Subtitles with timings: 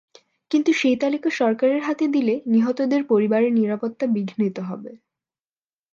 [0.51, 4.91] কিন্তু সেই তালিকা সরকারের হাতে দিলে নিহতদের পরিবারের নিরাপত্তা বিঘ্নিত হবে।